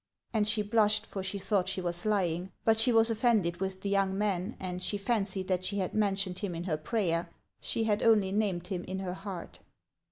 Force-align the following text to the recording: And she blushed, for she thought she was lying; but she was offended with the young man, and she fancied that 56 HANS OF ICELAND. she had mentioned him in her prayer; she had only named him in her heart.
And 0.33 0.47
she 0.47 0.63
blushed, 0.63 1.05
for 1.05 1.21
she 1.21 1.37
thought 1.37 1.69
she 1.69 1.79
was 1.79 2.07
lying; 2.07 2.51
but 2.65 2.79
she 2.79 2.91
was 2.91 3.11
offended 3.11 3.57
with 3.57 3.81
the 3.81 3.89
young 3.89 4.17
man, 4.17 4.57
and 4.59 4.81
she 4.81 4.97
fancied 4.97 5.47
that 5.49 5.59
56 5.63 5.69
HANS 5.69 5.79
OF 5.79 5.89
ICELAND. 5.91 5.93
she 5.93 6.01
had 6.01 6.09
mentioned 6.33 6.39
him 6.39 6.55
in 6.55 6.63
her 6.63 6.77
prayer; 6.77 7.29
she 7.59 7.83
had 7.83 8.01
only 8.01 8.31
named 8.31 8.65
him 8.69 8.83
in 8.85 8.97
her 8.97 9.13
heart. 9.13 9.59